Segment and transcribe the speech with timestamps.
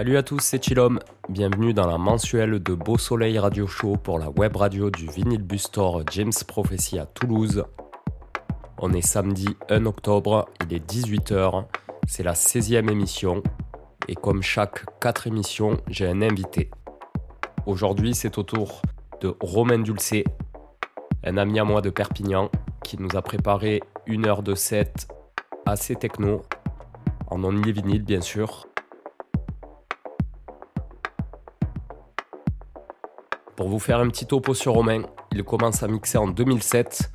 [0.00, 0.98] Salut à tous, c'est Chilom.
[1.28, 5.42] Bienvenue dans la mensuelle de Beau Soleil Radio Show pour la web radio du Vinyl
[5.42, 5.70] Bus
[6.10, 7.66] James Prophecy à Toulouse.
[8.78, 11.66] On est samedi 1 octobre, il est 18h,
[12.06, 13.42] c'est la 16e émission
[14.08, 16.70] et comme chaque 4 émissions, j'ai un invité.
[17.66, 18.80] Aujourd'hui, c'est au tour
[19.20, 20.24] de Romain Dulcé,
[21.24, 22.48] un ami à moi de Perpignan
[22.82, 25.08] qui nous a préparé une heure de set
[25.66, 26.40] assez techno,
[27.26, 28.69] en only vinyle bien sûr.
[33.60, 37.12] Pour vous faire un petit topo sur Romain, il commence à mixer en 2007.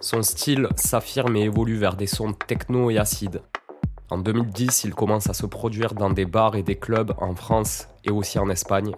[0.00, 3.40] Son style s'affirme et évolue vers des sons techno et acides.
[4.10, 7.88] En 2010, il commence à se produire dans des bars et des clubs en France
[8.04, 8.92] et aussi en Espagne.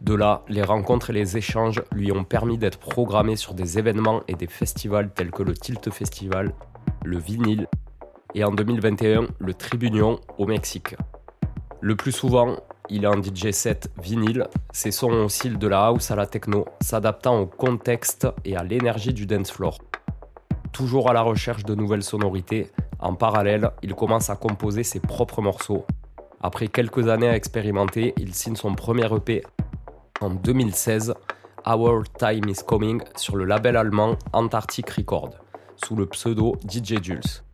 [0.00, 4.22] De là, les rencontres et les échanges lui ont permis d'être programmé sur des événements
[4.26, 6.54] et des festivals tels que le Tilt Festival,
[7.04, 7.68] le Vinyl
[8.34, 10.96] et en 2021 le Tribunion au Mexique.
[11.82, 12.56] Le plus souvent,
[12.88, 14.46] il est en DJ set vinyle.
[14.72, 19.12] Ses sons oscillent de la house à la techno, s'adaptant au contexte et à l'énergie
[19.12, 19.78] du dance floor.
[20.72, 25.42] Toujours à la recherche de nouvelles sonorités, en parallèle, il commence à composer ses propres
[25.42, 25.86] morceaux.
[26.42, 29.42] Après quelques années à expérimenter, il signe son premier EP
[30.20, 31.14] en 2016,
[31.66, 35.30] Our Time is Coming, sur le label allemand Antarctic Record,
[35.84, 37.45] sous le pseudo DJ Jules.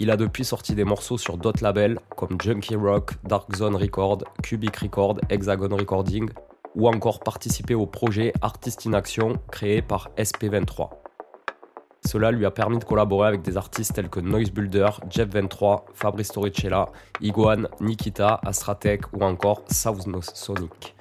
[0.00, 4.18] Il a depuis sorti des morceaux sur d'autres labels comme Junkie Rock, Dark Zone Record,
[4.44, 6.30] Cubic Record, Hexagon Recording
[6.76, 10.90] ou encore participé au projet Artist in Action créé par SP23.
[12.06, 16.28] Cela lui a permis de collaborer avec des artistes tels que Noise Builder, Jeff23, Fabrice
[16.28, 16.86] Torricella,
[17.20, 20.94] Iguan, Nikita, Astratech ou encore South Sonic.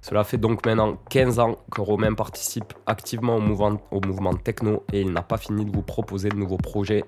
[0.00, 4.84] Cela fait donc maintenant 15 ans que Romain participe activement au mouvement, au mouvement techno
[4.92, 7.04] et il n'a pas fini de vous proposer de nouveaux projets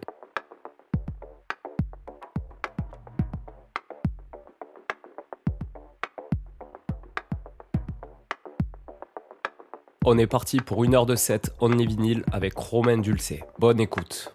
[10.13, 13.45] On est parti pour une heure de set Only Vinyl avec Romain Dulcé.
[13.61, 14.33] Bonne écoute.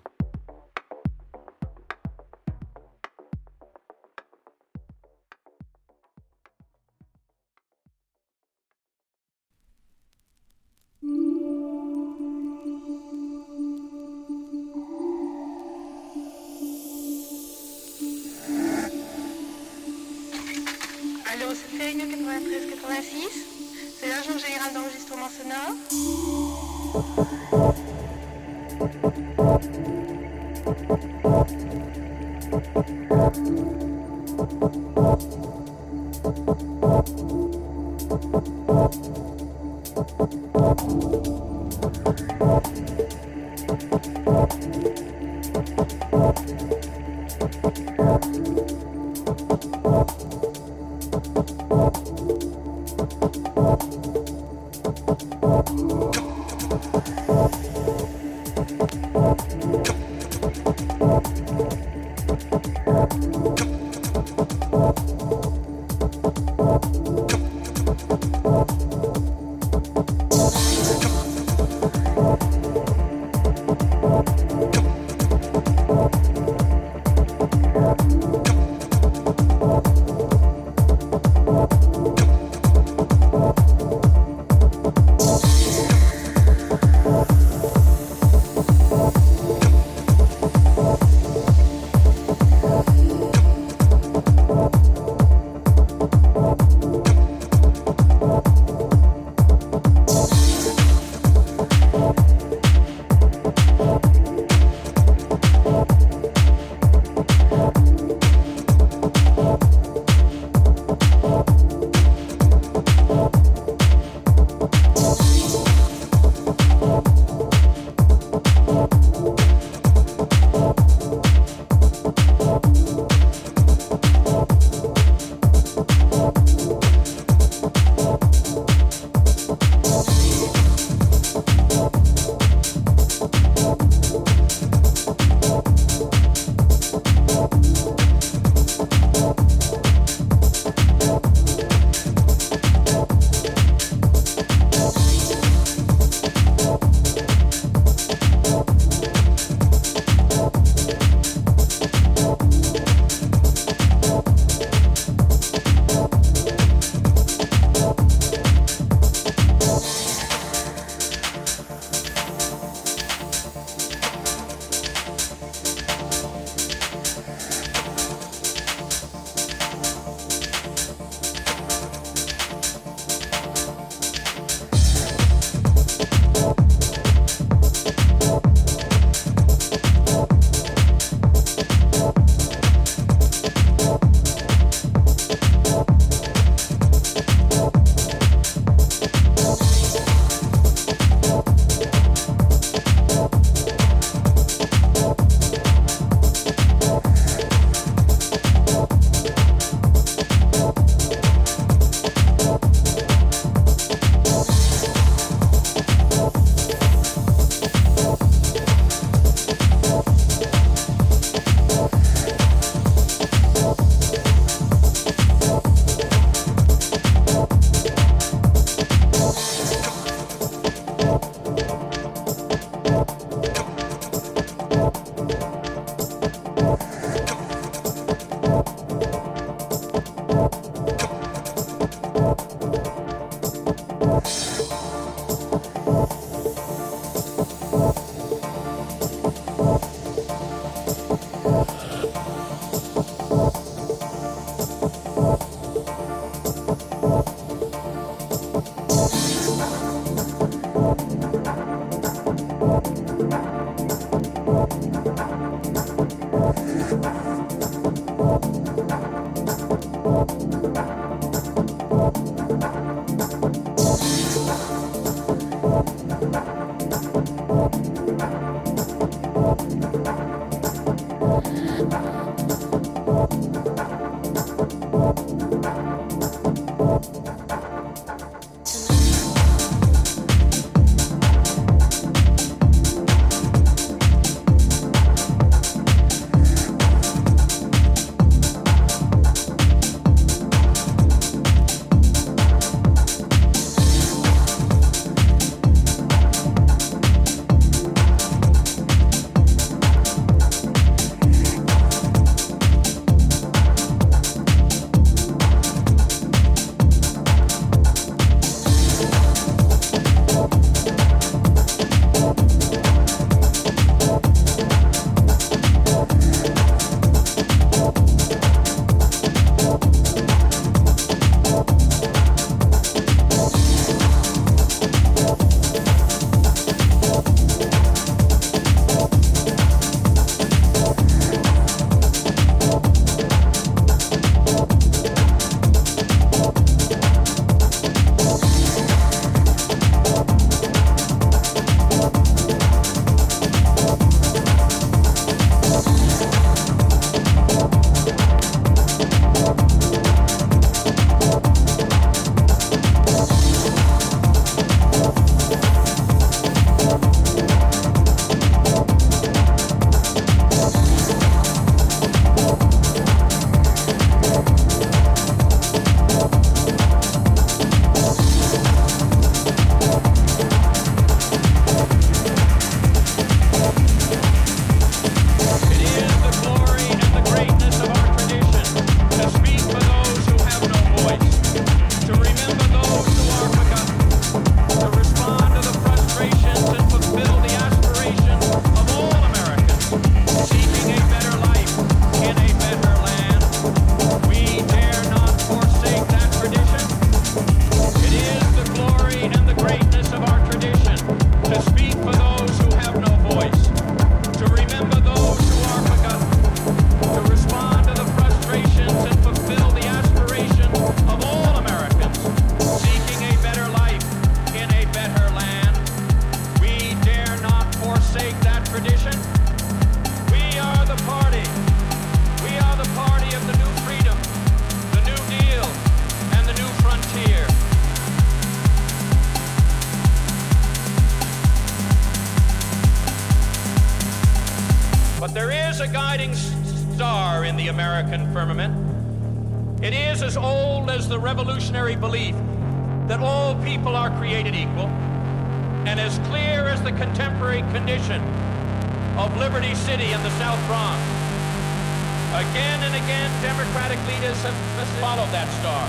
[455.35, 455.83] that star,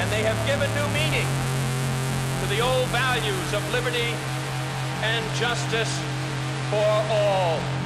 [0.00, 1.28] and they have given new meaning
[2.40, 4.16] to the old values of liberty
[5.04, 5.92] and justice
[6.70, 7.79] for all.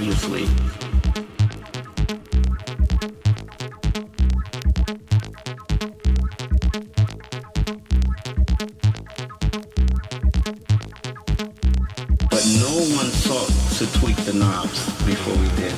[0.00, 0.46] Obviously.
[12.30, 15.74] But no one sought to tweak the knobs before we did.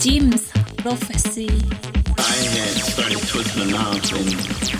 [0.00, 1.50] Jim's prophecy.
[2.18, 4.77] I had started twisting the knobs and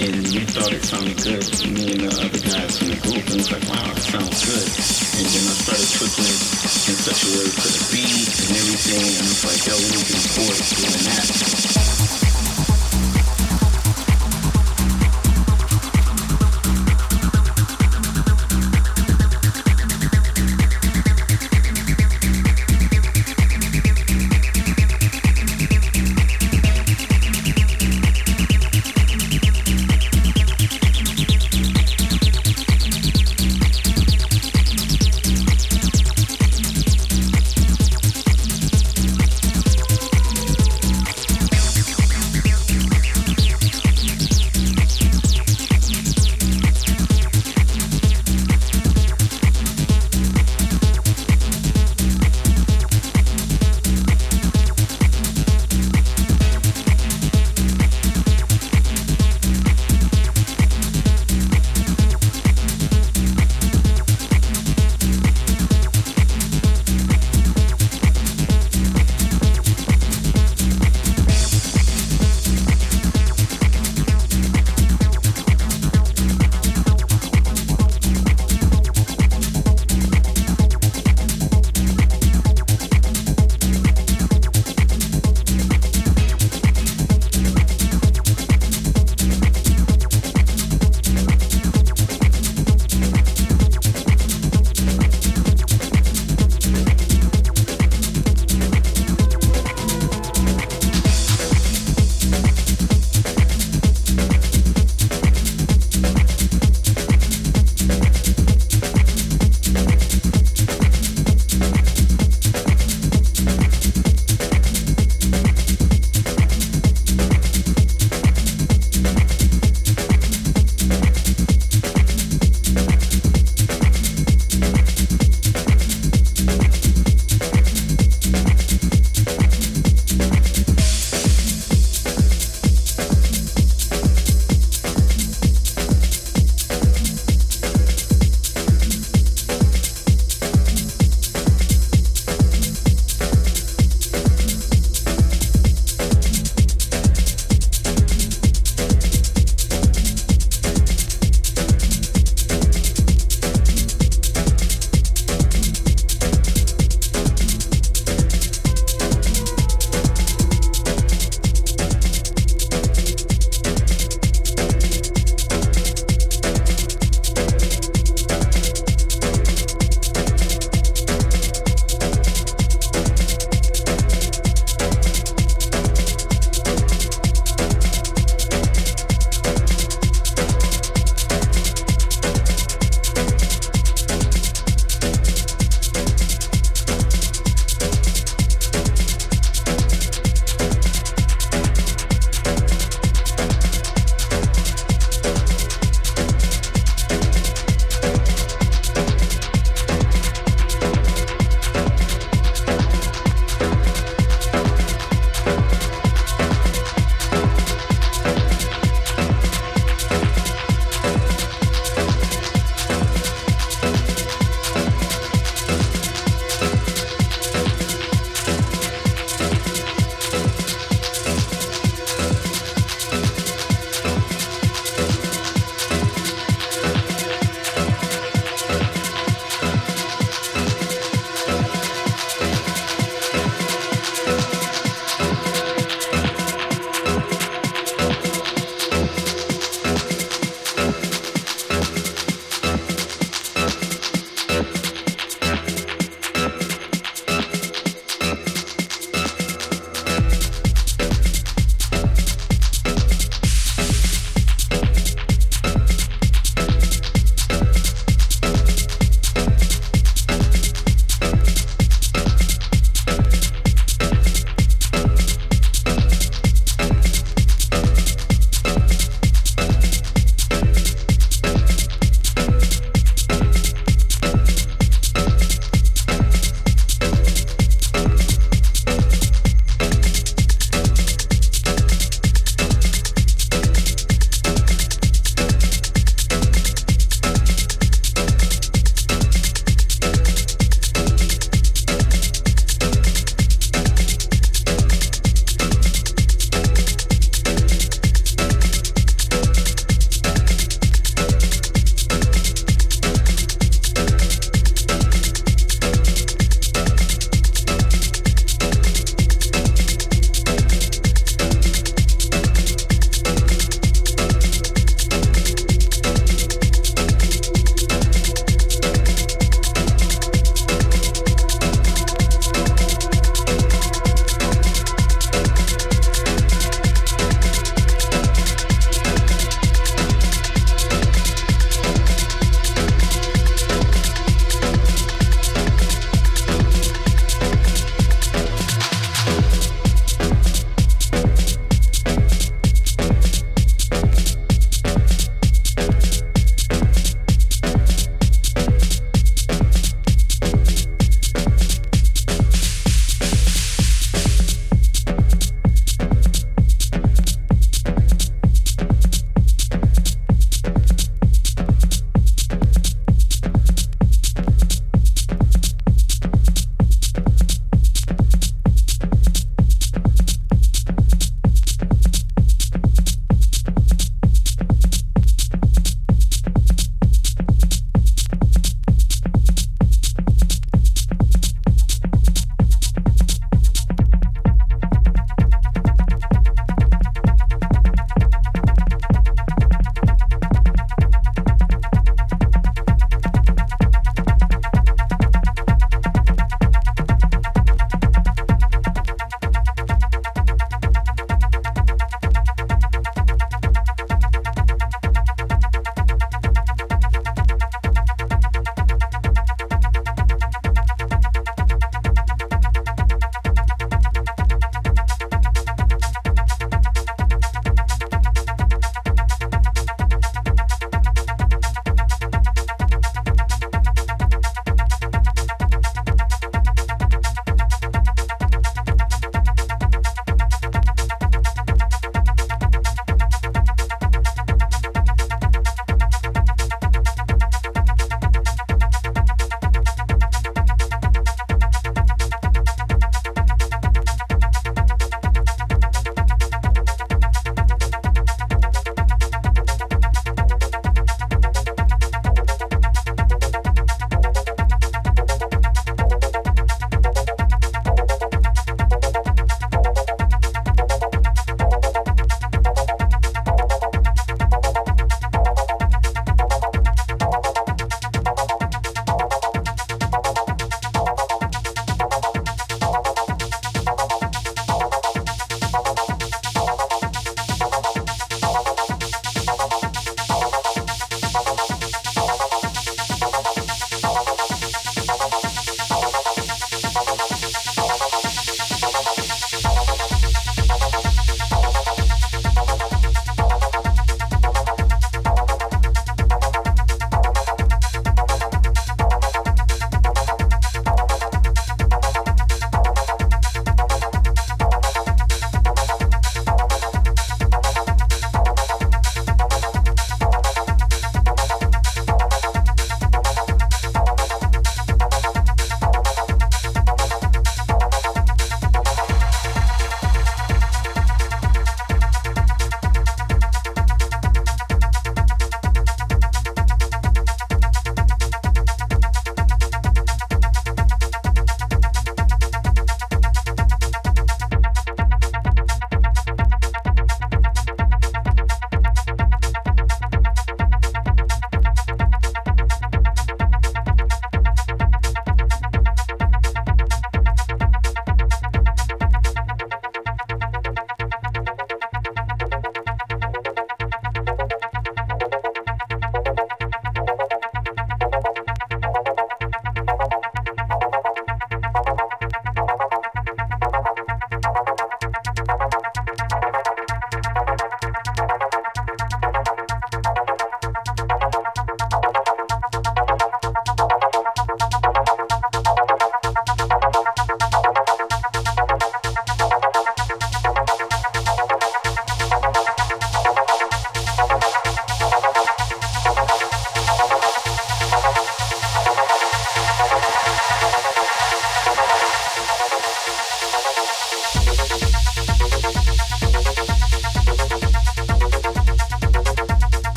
[0.00, 1.42] and we thought it sounded good.
[1.74, 4.46] Me and the other guys in the group and it was like, wow, it sounds
[4.46, 4.68] good.
[5.18, 6.40] And then I started twisting it
[6.86, 10.18] in such a way to the beat and everything and it's like, yo, we can
[10.22, 12.17] afford doing that.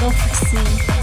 [0.00, 0.99] prophecy.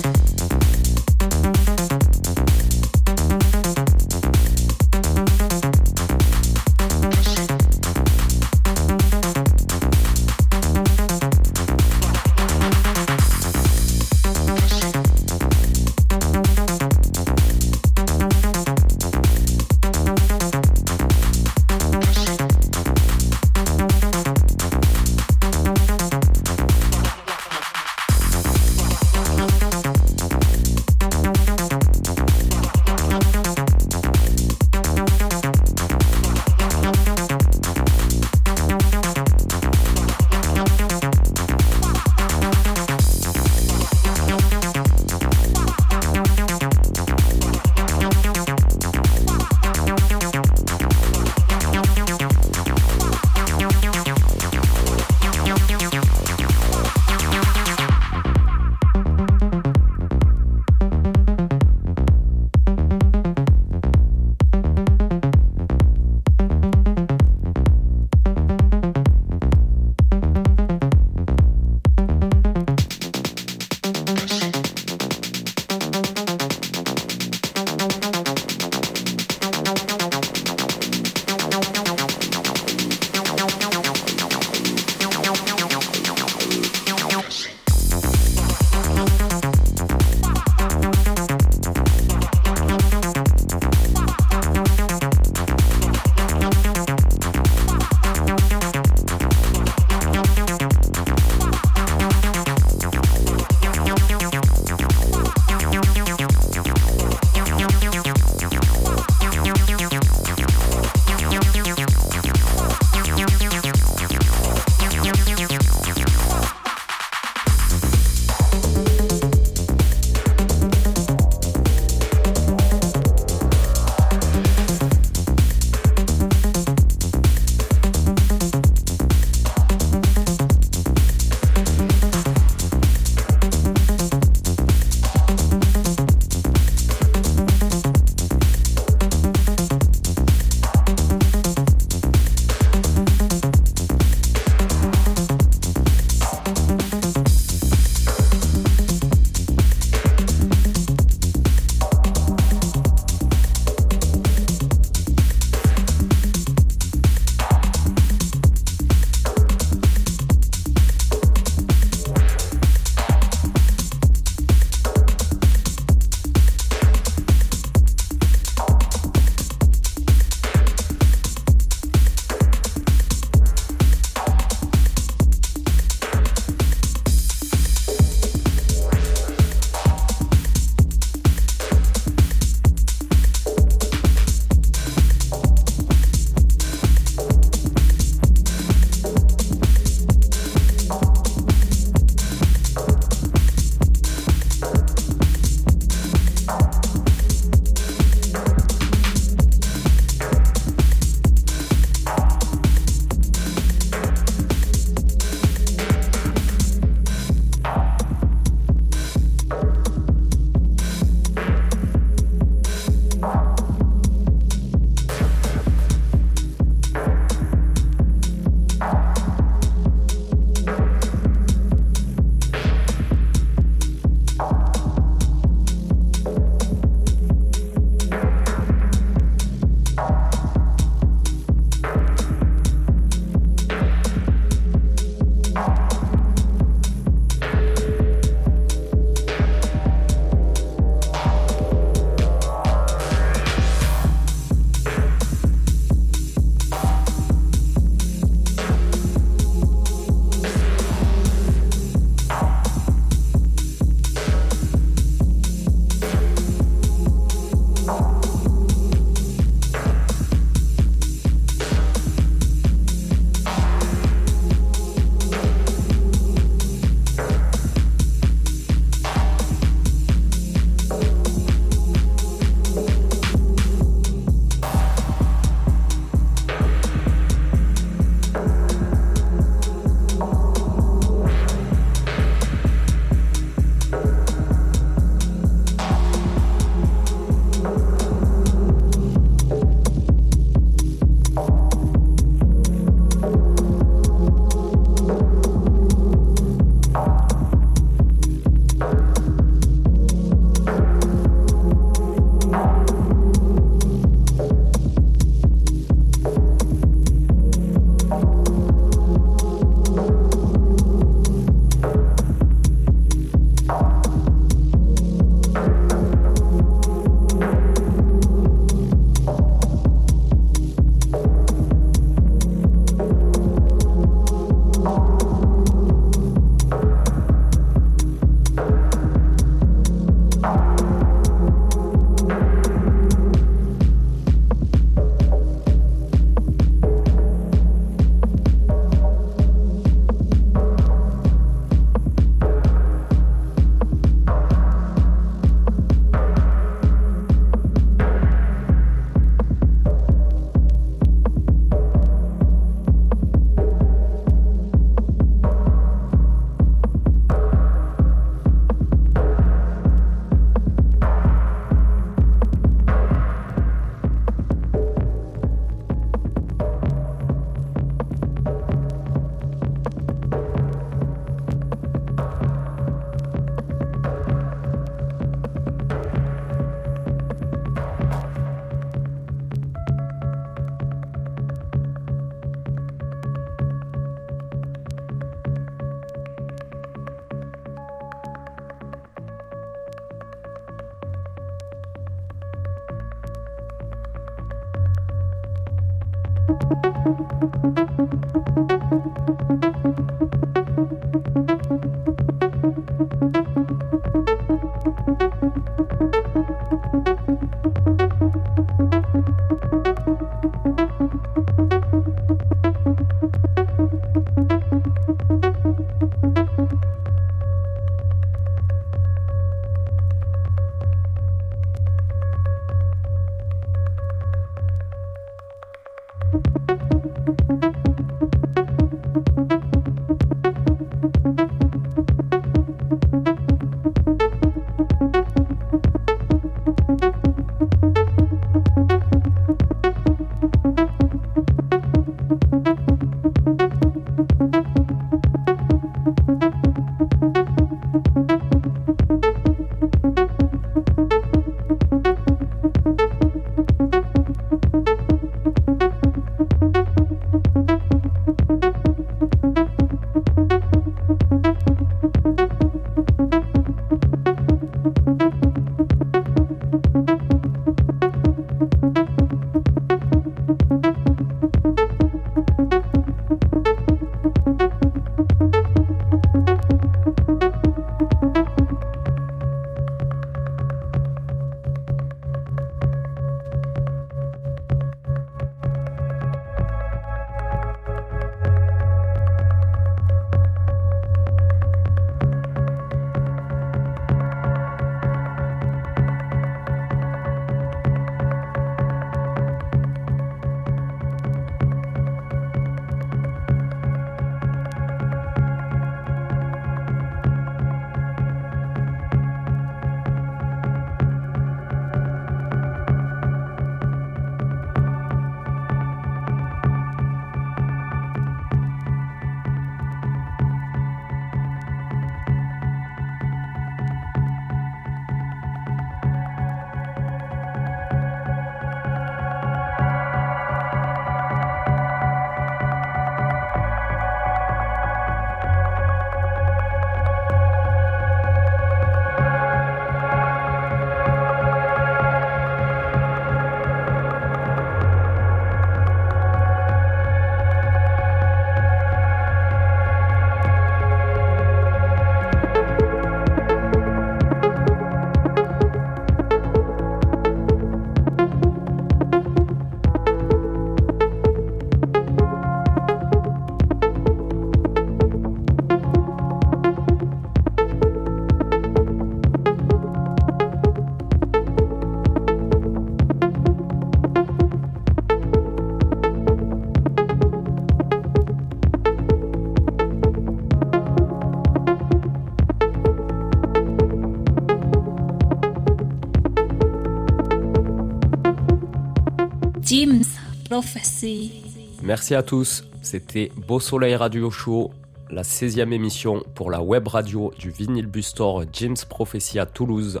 [591.82, 592.64] Merci à tous.
[592.82, 594.72] C'était Beau Soleil Radio Show,
[595.10, 600.00] la 16e émission pour la web radio du Vinyl Bustor James Prophecy à Toulouse.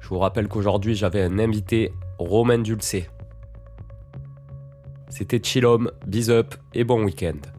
[0.00, 3.08] Je vous rappelle qu'aujourd'hui j'avais un invité, Romain Dulcé.
[5.08, 7.55] C'était Chillom, bis up et bon week-end.